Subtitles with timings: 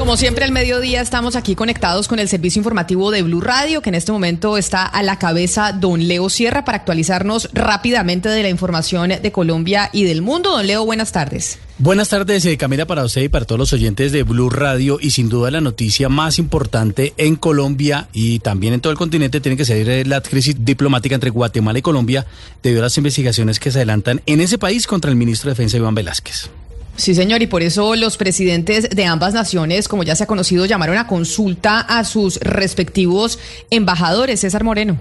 [0.00, 3.90] Como siempre al mediodía estamos aquí conectados con el servicio informativo de Blue Radio, que
[3.90, 8.48] en este momento está a la cabeza don Leo Sierra para actualizarnos rápidamente de la
[8.48, 10.52] información de Colombia y del mundo.
[10.52, 11.58] Don Leo, buenas tardes.
[11.76, 14.96] Buenas tardes, eh, Camila, para usted y para todos los oyentes de Blue Radio.
[14.98, 19.42] Y sin duda la noticia más importante en Colombia y también en todo el continente
[19.42, 22.24] tiene que ser eh, la crisis diplomática entre Guatemala y Colombia
[22.62, 25.76] debido a las investigaciones que se adelantan en ese país contra el ministro de Defensa
[25.76, 26.48] Iván Velázquez.
[26.96, 30.66] Sí, señor, y por eso los presidentes de ambas naciones, como ya se ha conocido,
[30.66, 33.38] llamaron a consulta a sus respectivos
[33.70, 34.40] embajadores.
[34.40, 34.98] César Moreno.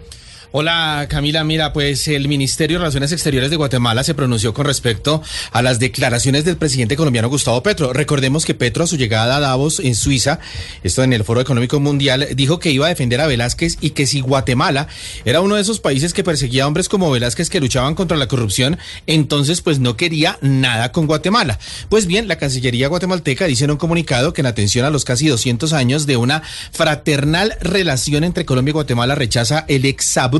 [0.51, 5.21] Hola Camila, mira, pues el Ministerio de Relaciones Exteriores de Guatemala se pronunció con respecto
[5.51, 7.93] a las declaraciones del presidente colombiano Gustavo Petro.
[7.93, 10.39] Recordemos que Petro a su llegada a Davos en Suiza,
[10.83, 14.07] esto en el Foro Económico Mundial, dijo que iba a defender a Velázquez y que
[14.07, 14.87] si Guatemala
[15.23, 18.27] era uno de esos países que perseguía a hombres como Velázquez que luchaban contra la
[18.27, 21.59] corrupción, entonces pues no quería nada con Guatemala.
[21.89, 25.27] Pues bien, la Cancillería guatemalteca dice en un comunicado que en atención a los casi
[25.27, 30.38] 200 años de una fraternal relación entre Colombia y Guatemala rechaza el exabrupto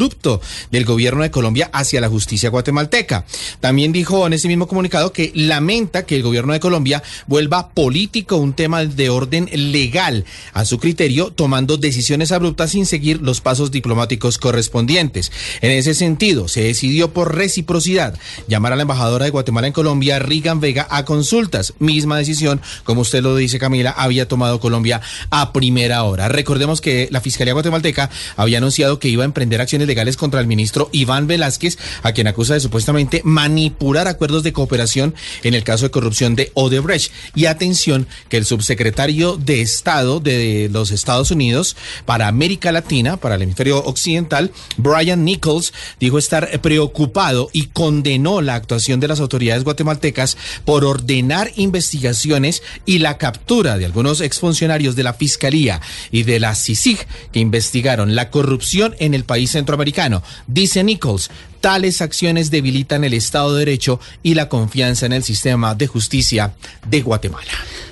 [0.71, 3.25] del gobierno de Colombia hacia la justicia guatemalteca.
[3.59, 8.37] También dijo en ese mismo comunicado que lamenta que el gobierno de Colombia vuelva político
[8.37, 13.71] un tema de orden legal a su criterio, tomando decisiones abruptas sin seguir los pasos
[13.71, 15.31] diplomáticos correspondientes.
[15.61, 20.19] En ese sentido, se decidió por reciprocidad llamar a la embajadora de Guatemala en Colombia,
[20.19, 21.73] Rigan Vega, a consultas.
[21.79, 26.29] Misma decisión, como usted lo dice, Camila, había tomado Colombia a primera hora.
[26.29, 30.47] Recordemos que la Fiscalía guatemalteca había anunciado que iba a emprender acciones legales contra el
[30.47, 35.85] ministro Iván Velázquez, a quien acusa de supuestamente manipular acuerdos de cooperación en el caso
[35.85, 37.11] de corrupción de Odebrecht.
[37.35, 43.35] Y atención, que el subsecretario de Estado de los Estados Unidos para América Latina, para
[43.35, 49.63] el hemisferio occidental, Brian Nichols, dijo estar preocupado y condenó la actuación de las autoridades
[49.63, 56.39] guatemaltecas por ordenar investigaciones y la captura de algunos exfuncionarios de la Fiscalía y de
[56.39, 59.78] la CICIG que investigaron la corrupción en el país centroamericano
[60.47, 61.29] Dice Nichols,
[61.61, 66.53] tales acciones debilitan el Estado de Derecho y la confianza en el sistema de justicia
[66.87, 67.51] de Guatemala.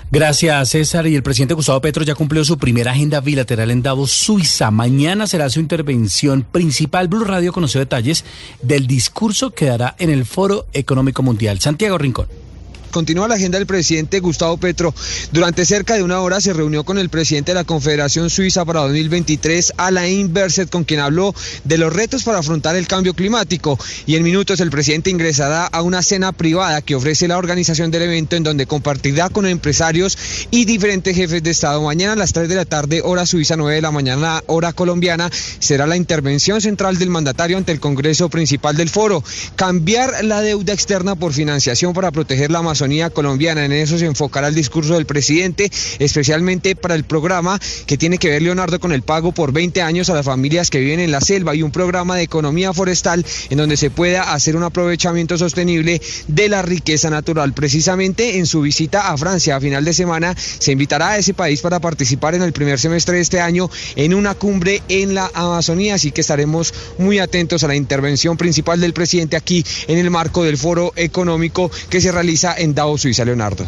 [0.09, 1.05] Gracias, César.
[1.07, 4.71] Y el presidente Gustavo Petro ya cumplió su primera agenda bilateral en Davos, Suiza.
[4.71, 7.09] Mañana será su intervención principal.
[7.09, 8.23] Blue Radio conoció detalles
[8.61, 11.59] del discurso que dará en el Foro Económico Mundial.
[11.59, 12.46] Santiago Rincón.
[12.91, 14.93] Continúa la agenda del presidente Gustavo Petro.
[15.31, 18.81] Durante cerca de una hora se reunió con el presidente de la Confederación Suiza para
[18.81, 21.33] 2023, Alain Berset, con quien habló
[21.63, 23.77] de los retos para afrontar el cambio climático.
[24.05, 28.03] Y en minutos el presidente ingresará a una cena privada que ofrece la organización del
[28.03, 30.17] evento en donde compartirá con empresarios
[30.51, 31.81] y diferentes jefes de Estado.
[31.81, 35.29] Mañana a las 3 de la tarde, hora suiza, 9 de la mañana, hora colombiana,
[35.59, 39.23] será la intervención central del mandatario ante el Congreso Principal del Foro.
[39.55, 43.65] Cambiar la deuda externa por financiación para proteger la Amazonía colombiana.
[43.65, 48.29] En eso se enfocará el discurso del presidente, especialmente para el programa que tiene que
[48.29, 51.19] ver, Leonardo, con el pago por 20 años a las familias que viven en la
[51.19, 55.99] selva y un programa de economía forestal en donde se pueda hacer un aprovechamiento sostenible
[56.27, 57.53] de la riqueza natural.
[57.53, 61.61] Precisamente en su visita a Francia a final de semana se invitará a ese país
[61.61, 65.95] para participar en el primer semestre de este año en una cumbre en la Amazonía,
[65.95, 70.43] así que estaremos muy atentos a la intervención principal del presidente aquí en el marco
[70.43, 73.65] del foro económico que se realiza en Davos, Suiza, Leonardo.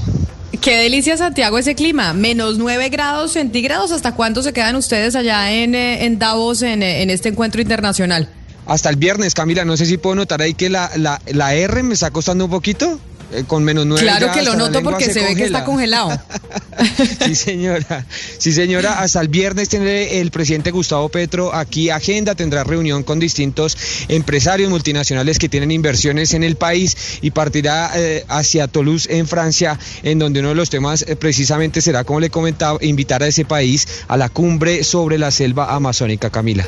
[0.61, 2.13] Qué delicia, Santiago, ese clima.
[2.13, 3.91] Menos 9 grados centígrados.
[3.91, 7.61] ¿Hasta cuándo se quedan ustedes allá en, eh, en Davos en, eh, en este encuentro
[7.61, 8.29] internacional?
[8.65, 11.81] Hasta el viernes, Camila, no sé si puedo notar ahí que la, la, la R
[11.83, 12.99] me está costando un poquito.
[13.31, 16.09] Eh, con menos 9 Claro que lo noto porque se, ve que está congelado.
[17.25, 18.05] sí, señora.
[18.37, 18.99] Sí, señora.
[18.99, 23.77] Hasta el viernes tendrá el presidente Gustavo Petro aquí agenda, tendrá reunión con distintos
[24.07, 29.79] empresarios multinacionales que tienen inversiones en el país y partirá eh, hacia Toulouse en Francia,
[30.03, 33.45] en donde uno de los temas eh, precisamente será, como le comentaba, invitar a ese
[33.45, 36.65] país a la cumbre sobre la selva amazónica, Camila.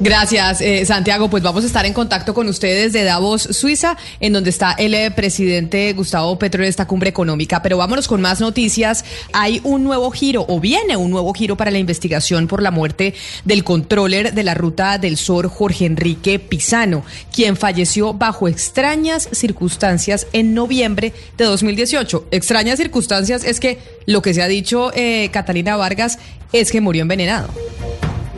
[0.00, 1.28] Gracias, eh, Santiago.
[1.28, 4.94] Pues vamos a estar en contacto con ustedes de Davos, Suiza, en donde está el
[4.94, 7.62] eh, presidente Gustavo Petro en esta cumbre económica.
[7.62, 9.04] Pero vámonos con más noticias.
[9.32, 13.14] Hay un nuevo giro, o viene un nuevo giro para la investigación por la muerte
[13.44, 17.04] del controller de la Ruta del Sol, Jorge Enrique Pisano,
[17.34, 22.28] quien falleció bajo extrañas circunstancias en noviembre de 2018.
[22.30, 26.20] Extrañas circunstancias es que lo que se ha dicho eh, Catalina Vargas
[26.52, 27.48] es que murió envenenado.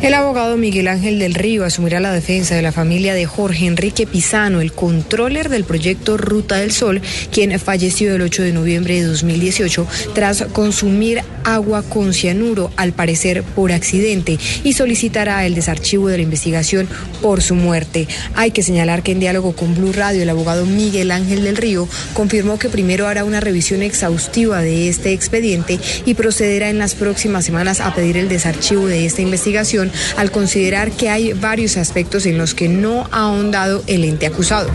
[0.03, 4.07] El abogado Miguel Ángel del Río asumirá la defensa de la familia de Jorge Enrique
[4.07, 9.05] Pisano, el controller del proyecto Ruta del Sol, quien falleció el 8 de noviembre de
[9.05, 16.17] 2018 tras consumir agua con cianuro, al parecer por accidente, y solicitará el desarchivo de
[16.17, 16.89] la investigación
[17.21, 18.09] por su muerte.
[18.35, 21.89] Hay que señalar que en diálogo con Blue Radio, el abogado Miguel Ángel del Río
[22.15, 27.45] confirmó que primero hará una revisión exhaustiva de este expediente y procederá en las próximas
[27.45, 32.39] semanas a pedir el desarchivo de esta investigación al considerar que hay varios aspectos en
[32.39, 34.69] los que no ha ahondado el ente acusado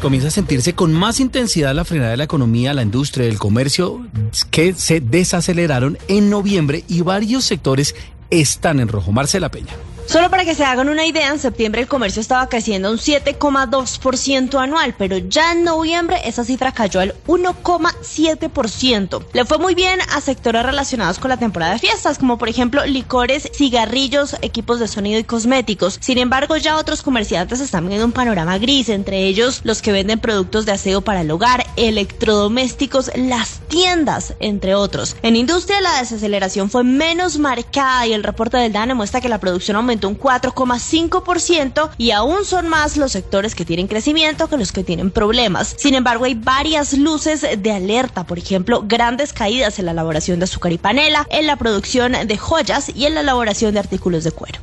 [0.00, 4.06] comienza a sentirse con más intensidad la frenada de la economía, la industria, el comercio,
[4.50, 7.94] que se desaceleraron en noviembre y varios sectores
[8.30, 9.12] están en rojo.
[9.12, 9.74] Marcela Peña.
[10.06, 14.60] Solo para que se hagan una idea, en septiembre el comercio estaba creciendo un 7,2%
[14.60, 19.24] anual, pero ya en noviembre esa cifra cayó al 1,7%.
[19.32, 22.84] Le fue muy bien a sectores relacionados con la temporada de fiestas, como por ejemplo
[22.86, 25.98] licores, cigarrillos, equipos de sonido y cosméticos.
[26.00, 30.18] Sin embargo, ya otros comerciantes están viendo un panorama gris, entre ellos los que venden
[30.18, 35.16] productos de aseo para el hogar, electrodomésticos, las tiendas, entre otros.
[35.22, 39.38] En industria la desaceleración fue menos marcada y el reporte del DANE muestra que la
[39.38, 44.72] producción aumentó un 4,5% y aún son más los sectores que tienen crecimiento que los
[44.72, 45.74] que tienen problemas.
[45.78, 50.44] Sin embargo, hay varias luces de alerta, por ejemplo, grandes caídas en la elaboración de
[50.44, 54.32] azúcar y panela, en la producción de joyas y en la elaboración de artículos de
[54.32, 54.58] cuero.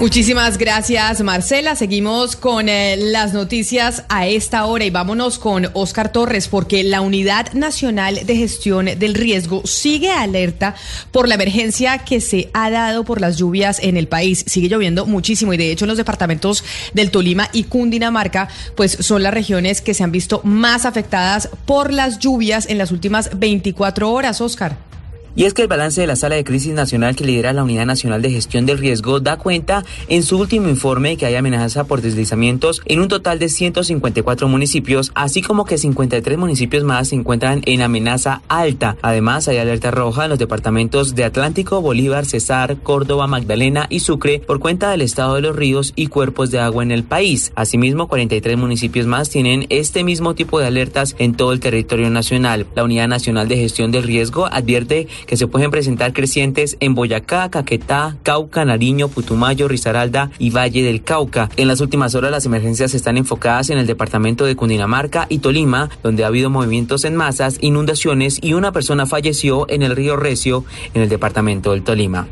[0.00, 1.76] Muchísimas gracias, Marcela.
[1.76, 7.00] Seguimos con eh, las noticias a esta hora y vámonos con Oscar Torres, porque la
[7.00, 10.74] Unidad Nacional de Gestión del Riesgo sigue alerta
[11.12, 14.44] por la emergencia que se ha dado por las lluvias en el país.
[14.46, 19.22] Sigue lloviendo muchísimo y de hecho en los departamentos del Tolima y Cundinamarca, pues son
[19.22, 24.10] las regiones que se han visto más afectadas por las lluvias en las últimas 24
[24.10, 24.93] horas, Oscar.
[25.36, 27.86] Y es que el balance de la Sala de Crisis Nacional que lidera la Unidad
[27.86, 32.02] Nacional de Gestión del Riesgo da cuenta en su último informe que hay amenaza por
[32.02, 37.62] deslizamientos en un total de 154 municipios, así como que 53 municipios más se encuentran
[37.66, 38.96] en amenaza alta.
[39.02, 44.38] Además, hay alerta roja en los departamentos de Atlántico, Bolívar, Cesar, Córdoba, Magdalena y Sucre
[44.38, 47.52] por cuenta del estado de los ríos y cuerpos de agua en el país.
[47.56, 52.66] Asimismo, 43 municipios más tienen este mismo tipo de alertas en todo el territorio nacional.
[52.76, 57.50] La Unidad Nacional de Gestión del Riesgo advierte que se pueden presentar crecientes en Boyacá,
[57.50, 61.50] Caquetá, Cauca, Nariño, Putumayo, Risaralda y Valle del Cauca.
[61.56, 65.90] En las últimas horas las emergencias están enfocadas en el departamento de Cundinamarca y Tolima,
[66.02, 70.64] donde ha habido movimientos en masas, inundaciones y una persona falleció en el río Recio,
[70.94, 72.28] en el departamento del Tolima.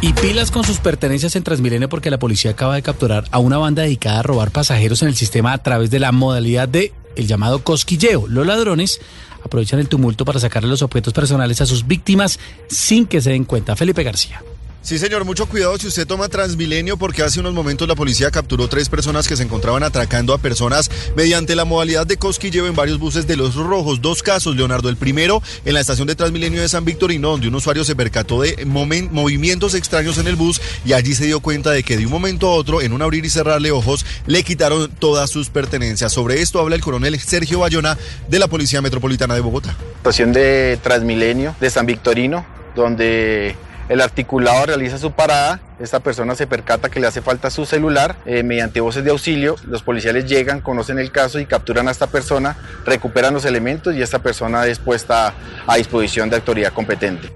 [0.00, 3.58] Y pilas con sus pertenencias en Transmilenio porque la policía acaba de capturar a una
[3.58, 7.26] banda dedicada a robar pasajeros en el sistema a través de la modalidad de el
[7.26, 8.28] llamado cosquilleo.
[8.28, 9.00] Los ladrones
[9.44, 12.38] aprovechan el tumulto para sacarle los objetos personales a sus víctimas
[12.68, 13.76] sin que se den cuenta.
[13.76, 14.42] Felipe García.
[14.88, 18.68] Sí, señor, mucho cuidado si usted toma Transmilenio porque hace unos momentos la policía capturó
[18.68, 22.98] tres personas que se encontraban atracando a personas mediante la modalidad de cosquilleo en varios
[22.98, 24.00] buses de los rojos.
[24.00, 24.88] Dos casos, Leonardo.
[24.88, 28.40] El primero en la estación de Transmilenio de San Victorino, donde un usuario se percató
[28.40, 32.12] de movimientos extraños en el bus y allí se dio cuenta de que de un
[32.12, 36.14] momento a otro, en un abrir y cerrarle ojos, le quitaron todas sus pertenencias.
[36.14, 37.98] Sobre esto habla el coronel Sergio Bayona
[38.30, 39.76] de la Policía Metropolitana de Bogotá.
[39.98, 43.54] Estación de Transmilenio de San Victorino, donde
[43.88, 48.16] el articulado realiza su parada, esta persona se percata que le hace falta su celular,
[48.26, 52.08] eh, mediante voces de auxilio, los policiales llegan, conocen el caso y capturan a esta
[52.08, 55.34] persona, recuperan los elementos y esta persona es puesta
[55.66, 57.32] a disposición de autoridad competente.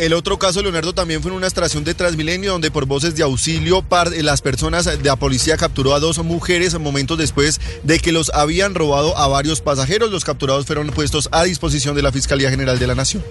[0.00, 3.22] El otro caso, Leonardo, también fue en una estación de Transmilenio donde por voces de
[3.22, 8.10] auxilio eh, las personas de la policía capturó a dos mujeres momentos después de que
[8.10, 10.10] los habían robado a varios pasajeros.
[10.10, 13.22] Los capturados fueron puestos a disposición de la Fiscalía General de la Nación.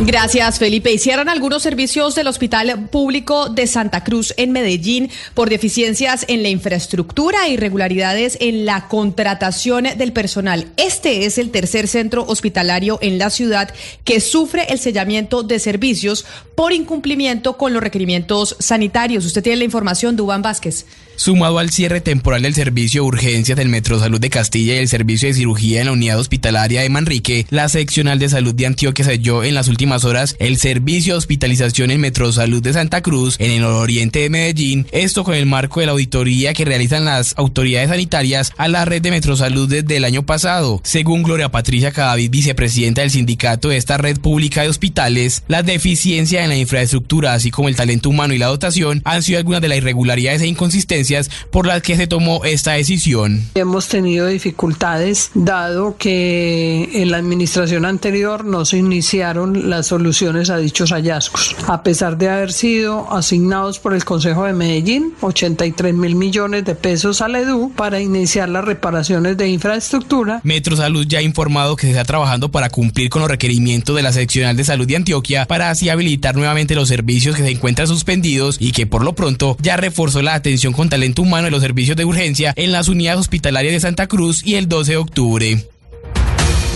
[0.00, 0.92] Gracias, Felipe.
[0.92, 6.48] Hicieron algunos servicios del Hospital Público de Santa Cruz en Medellín por deficiencias en la
[6.48, 10.66] infraestructura e irregularidades en la contratación del personal.
[10.76, 13.72] Este es el tercer centro hospitalario en la ciudad
[14.02, 19.24] que sufre el sellamiento de servicios por incumplimiento con los requerimientos sanitarios.
[19.24, 20.86] Usted tiene la información, Dubán Vázquez.
[21.16, 24.88] Sumado al cierre temporal del servicio de urgencias del Metro Salud de Castilla y el
[24.88, 29.04] servicio de cirugía en la unidad hospitalaria de Manrique, la seccional de salud de Antioquia
[29.04, 33.36] selló en las últimas horas el servicio de hospitalización en Metro Salud de Santa Cruz
[33.38, 37.34] en el nororiente de Medellín, esto con el marco de la auditoría que realizan las
[37.36, 40.80] autoridades sanitarias a la red de Metro Salud desde el año pasado.
[40.82, 46.42] Según Gloria Patricia Cadavid, vicepresidenta del sindicato de esta red pública de hospitales, las deficiencias
[46.42, 49.68] en la infraestructura, así como el talento humano y la dotación, han sido algunas de
[49.68, 51.03] las irregularidades e inconsistencias
[51.50, 53.44] por las que se tomó esta decisión.
[53.54, 60.58] Hemos tenido dificultades dado que en la administración anterior no se iniciaron las soluciones a
[60.58, 61.56] dichos hallazgos.
[61.66, 66.74] A pesar de haber sido asignados por el Consejo de Medellín 83 mil millones de
[66.74, 70.40] pesos a la EDU para iniciar las reparaciones de infraestructura.
[70.44, 74.02] Metro Salud ya ha informado que se está trabajando para cumplir con los requerimientos de
[74.02, 77.88] la seccional de salud de Antioquia para así habilitar nuevamente los servicios que se encuentran
[77.88, 81.60] suspendidos y que por lo pronto ya reforzó la atención con talento humano de los
[81.60, 85.73] servicios de urgencia en las unidades hospitalarias de Santa Cruz y el 12 de octubre.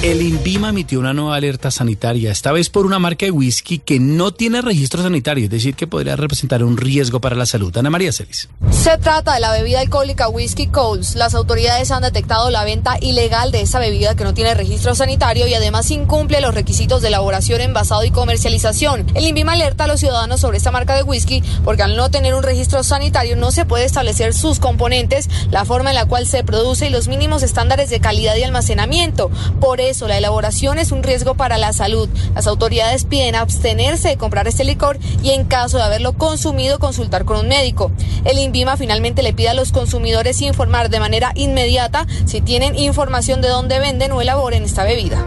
[0.01, 3.99] El INVIMA emitió una nueva alerta sanitaria, esta vez por una marca de whisky que
[3.99, 7.77] no tiene registro sanitario, es decir, que podría representar un riesgo para la salud.
[7.77, 8.49] Ana María Celis.
[8.71, 11.17] Se trata de la bebida alcohólica Whisky Coles.
[11.17, 15.49] Las autoridades han detectado la venta ilegal de esta bebida que no tiene registro sanitario
[15.49, 19.05] y además incumple los requisitos de elaboración, envasado y comercialización.
[19.15, 22.35] El INVIMA alerta a los ciudadanos sobre esta marca de whisky porque al no tener
[22.35, 26.45] un registro sanitario no se puede establecer sus componentes, la forma en la cual se
[26.45, 29.29] produce y los mínimos estándares de calidad y almacenamiento.
[29.59, 32.09] Por la elaboración es un riesgo para la salud.
[32.35, 37.25] Las autoridades piden abstenerse de comprar este licor y en caso de haberlo consumido consultar
[37.25, 37.91] con un médico.
[38.25, 43.41] El INVIMA finalmente le pide a los consumidores informar de manera inmediata si tienen información
[43.41, 45.27] de dónde venden o elaboren esta bebida.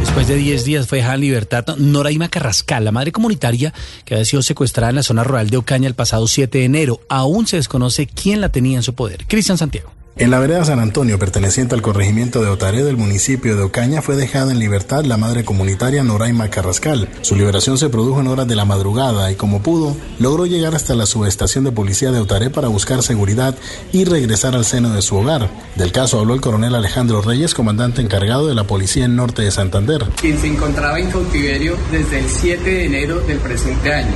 [0.00, 3.72] Después de 10 días fue dejada en libertad Noraima Carrascal, la madre comunitaria
[4.04, 7.00] que había sido secuestrada en la zona rural de Ocaña el pasado 7 de enero.
[7.08, 9.26] Aún se desconoce quién la tenía en su poder.
[9.28, 9.99] Cristian Santiago.
[10.20, 14.16] En la vereda San Antonio, perteneciente al corregimiento de Otaré del municipio de Ocaña, fue
[14.16, 17.08] dejada en libertad la madre comunitaria Noraima Carrascal.
[17.22, 20.94] Su liberación se produjo en horas de la madrugada y, como pudo, logró llegar hasta
[20.94, 23.54] la subestación de policía de Otaré para buscar seguridad
[23.94, 25.48] y regresar al seno de su hogar.
[25.76, 29.50] Del caso habló el coronel Alejandro Reyes, comandante encargado de la policía en norte de
[29.50, 30.04] Santander.
[30.20, 34.12] Quien se encontraba en cautiverio desde el 7 de enero del presente año.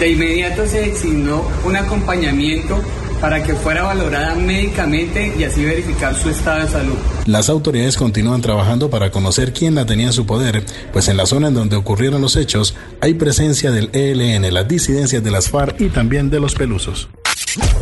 [0.00, 2.80] De inmediato se designó un acompañamiento
[3.24, 6.94] para que fuera valorada médicamente y así verificar su estado de salud.
[7.24, 10.62] Las autoridades continúan trabajando para conocer quién la tenía en su poder,
[10.92, 15.24] pues en la zona en donde ocurrieron los hechos hay presencia del ELN, las disidencias
[15.24, 17.08] de las FARC y también de los pelusos.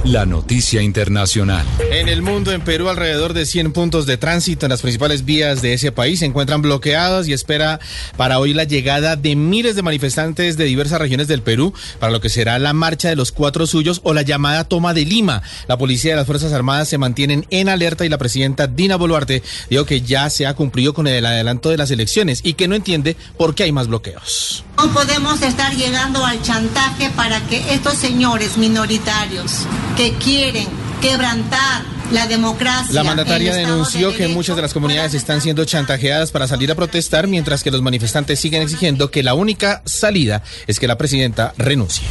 [0.05, 1.65] La noticia internacional.
[1.93, 5.63] En el mundo, en Perú, alrededor de 100 puntos de tránsito en las principales vías
[5.63, 7.79] de ese país se encuentran bloqueados y espera
[8.17, 12.21] para hoy la llegada de miles de manifestantes de diversas regiones del Perú para lo
[12.21, 15.41] que será la marcha de los cuatro suyos o la llamada toma de Lima.
[15.69, 19.45] La policía y las Fuerzas Armadas se mantienen en alerta y la presidenta Dina Boluarte
[19.71, 22.75] dijo que ya se ha cumplido con el adelanto de las elecciones y que no
[22.75, 24.65] entiende por qué hay más bloqueos.
[24.79, 30.67] No podemos estar llegando al chantaje para que estos señores minoritarios que quieren
[31.01, 31.83] quebrantar
[32.13, 32.95] la democracia.
[32.95, 36.75] La mandataria denunció de que muchas de las comunidades están siendo chantajeadas para salir a
[36.75, 41.55] protestar, mientras que los manifestantes siguen exigiendo que la única salida es que la presidenta
[41.57, 42.07] renuncie.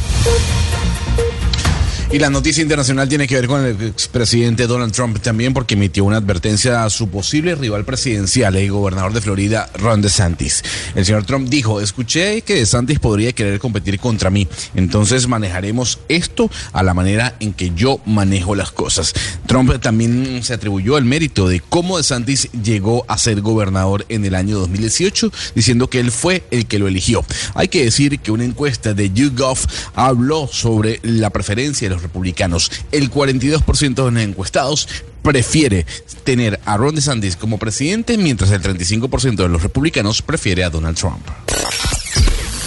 [2.12, 6.04] Y la noticia internacional tiene que ver con el expresidente Donald Trump también porque emitió
[6.04, 10.62] una advertencia a su posible rival presidencial, el gobernador de Florida, Ron DeSantis.
[10.94, 16.50] El señor Trump dijo, escuché que DeSantis podría querer competir contra mí, entonces manejaremos esto
[16.74, 19.14] a la manera en que yo manejo las cosas.
[19.46, 24.34] Trump también se atribuyó el mérito de cómo DeSantis llegó a ser gobernador en el
[24.34, 27.24] año 2018, diciendo que él fue el que lo eligió.
[27.54, 29.60] Hay que decir que una encuesta de YouGov
[29.94, 32.70] habló sobre la preferencia de los republicanos.
[32.90, 34.88] El 42% de los encuestados
[35.22, 35.86] prefiere
[36.24, 40.96] tener a Ron DeSantis como presidente, mientras el 35% de los republicanos prefiere a Donald
[40.96, 41.26] Trump.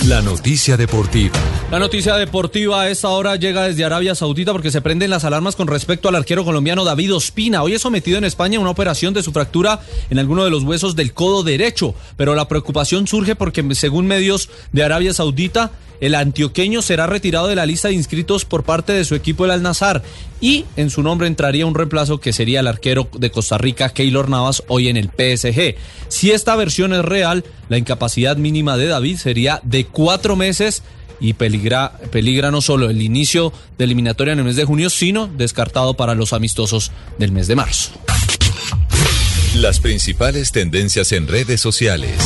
[0.07, 1.33] La noticia deportiva.
[1.71, 5.55] La noticia deportiva a esta hora llega desde Arabia Saudita porque se prenden las alarmas
[5.55, 7.63] con respecto al arquero colombiano David Ospina.
[7.63, 9.79] Hoy es sometido en España a una operación de su fractura
[10.11, 14.49] en alguno de los huesos del codo derecho, pero la preocupación surge porque según medios
[14.71, 15.71] de Arabia Saudita,
[16.01, 19.51] el antioqueño será retirado de la lista de inscritos por parte de su equipo el
[19.51, 20.03] Al-Nazar
[20.41, 24.29] y en su nombre entraría un reemplazo que sería el arquero de Costa Rica Keylor
[24.29, 25.75] Navas hoy en el PSG.
[26.09, 30.83] Si esta versión es real, la incapacidad mínima de David sería de cuatro meses
[31.21, 35.27] y peligra, peligra no solo el inicio de eliminatoria en el mes de junio, sino
[35.27, 37.91] descartado para los amistosos del mes de marzo.
[39.55, 42.19] Las principales tendencias en redes sociales.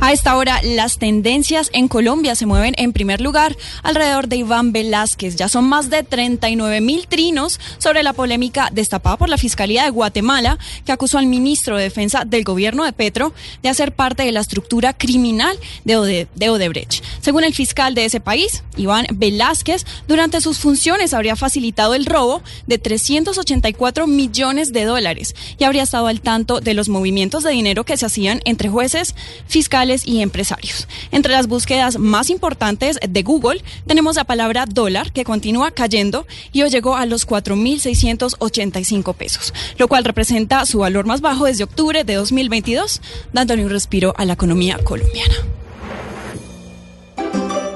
[0.00, 4.70] A esta hora, las tendencias en Colombia se mueven en primer lugar alrededor de Iván
[4.70, 5.34] Velázquez.
[5.34, 9.90] Ya son más de 39 mil trinos sobre la polémica destapada por la Fiscalía de
[9.90, 14.30] Guatemala, que acusó al ministro de Defensa del gobierno de Petro de hacer parte de
[14.30, 17.02] la estructura criminal de, Ode de Odebrecht.
[17.20, 22.40] Según el fiscal de ese país, Iván Velázquez, durante sus funciones habría facilitado el robo
[22.68, 27.82] de 384 millones de dólares y habría estado al tanto de los movimientos de dinero
[27.82, 29.16] que se hacían entre jueces,
[29.48, 30.86] fiscales y empresarios.
[31.10, 36.62] Entre las búsquedas más importantes de Google tenemos la palabra dólar que continúa cayendo y
[36.62, 42.04] hoy llegó a los 4.685 pesos, lo cual representa su valor más bajo desde octubre
[42.04, 43.00] de 2022,
[43.32, 45.34] dándole un respiro a la economía colombiana.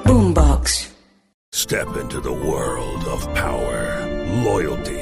[0.04, 0.90] Boombox.
[1.54, 4.06] Step into the world of power,
[4.42, 5.01] loyalty,